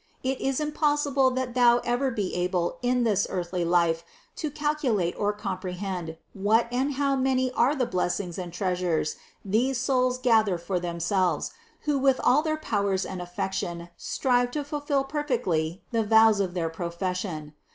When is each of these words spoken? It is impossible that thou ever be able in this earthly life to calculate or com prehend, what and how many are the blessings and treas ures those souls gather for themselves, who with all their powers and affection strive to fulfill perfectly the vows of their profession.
It 0.23 0.41
is 0.41 0.59
impossible 0.59 1.29
that 1.29 1.53
thou 1.53 1.77
ever 1.83 2.09
be 2.09 2.33
able 2.33 2.79
in 2.81 3.03
this 3.03 3.27
earthly 3.29 3.63
life 3.63 4.03
to 4.37 4.49
calculate 4.49 5.13
or 5.15 5.31
com 5.31 5.59
prehend, 5.59 6.17
what 6.33 6.67
and 6.73 6.93
how 6.93 7.15
many 7.15 7.51
are 7.51 7.75
the 7.75 7.85
blessings 7.85 8.39
and 8.39 8.51
treas 8.51 8.79
ures 8.81 9.15
those 9.45 9.77
souls 9.77 10.17
gather 10.17 10.57
for 10.57 10.79
themselves, 10.79 11.51
who 11.81 11.99
with 11.99 12.19
all 12.23 12.41
their 12.41 12.57
powers 12.57 13.05
and 13.05 13.21
affection 13.21 13.89
strive 13.95 14.49
to 14.49 14.63
fulfill 14.63 15.03
perfectly 15.03 15.83
the 15.91 16.01
vows 16.03 16.39
of 16.39 16.55
their 16.55 16.69
profession. 16.71 17.53